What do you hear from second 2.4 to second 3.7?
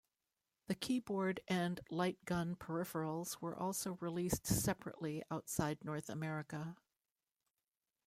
peripherals were